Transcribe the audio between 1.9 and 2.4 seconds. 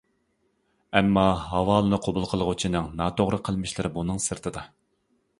قوبۇل